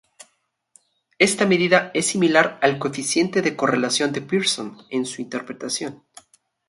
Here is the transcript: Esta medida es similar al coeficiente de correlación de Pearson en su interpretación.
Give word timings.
Esta 1.19 1.45
medida 1.45 1.91
es 1.93 2.07
similar 2.07 2.57
al 2.63 2.79
coeficiente 2.79 3.43
de 3.43 3.55
correlación 3.55 4.11
de 4.11 4.21
Pearson 4.23 4.75
en 4.89 5.05
su 5.05 5.21
interpretación. 5.21 6.01